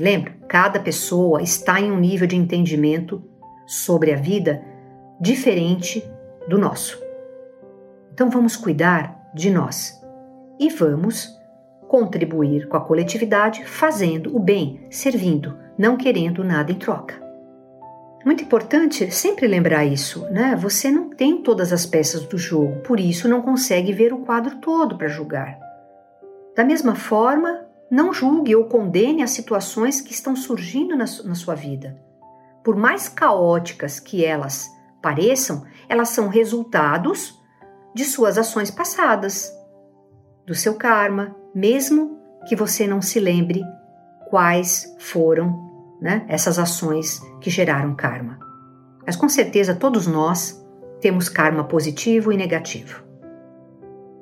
[0.00, 3.22] Lembra, cada pessoa está em um nível de entendimento
[3.66, 4.62] sobre a vida
[5.20, 6.02] diferente
[6.48, 7.02] do nosso.
[8.12, 10.00] Então vamos cuidar de nós
[10.58, 11.36] e vamos
[11.88, 17.14] contribuir com a coletividade fazendo o bem, servindo, não querendo nada em troca.
[18.24, 20.56] Muito importante sempre lembrar isso, né?
[20.56, 24.56] Você não tem todas as peças do jogo, por isso não consegue ver o quadro
[24.56, 25.58] todo para julgar.
[26.54, 31.54] Da mesma forma, não julgue ou condene as situações que estão surgindo na, na sua
[31.54, 31.98] vida.
[32.62, 34.68] Por mais caóticas que elas
[35.00, 37.38] pareçam, elas são resultados
[37.94, 39.50] de suas ações passadas,
[40.46, 43.62] do seu karma, mesmo que você não se lembre
[44.28, 48.38] quais foram né, essas ações que geraram karma.
[49.06, 50.64] Mas com certeza todos nós
[51.00, 53.07] temos karma positivo e negativo.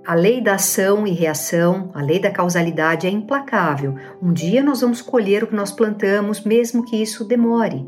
[0.06, 3.96] A lei da ação e reação, a lei da causalidade é implacável.
[4.22, 7.84] Um dia nós vamos colher o que nós plantamos, mesmo que isso demore.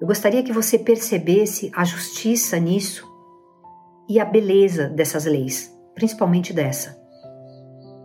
[0.00, 3.04] Eu gostaria que você percebesse a justiça nisso
[4.08, 6.96] e a beleza dessas leis, principalmente dessa.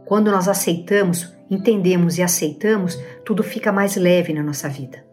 [0.08, 5.05] Quando nós aceitamos, entendemos e aceitamos, tudo fica mais leve na nossa vida.